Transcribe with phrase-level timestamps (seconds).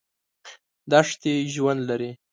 [0.91, 2.11] دښتې ژوند لري.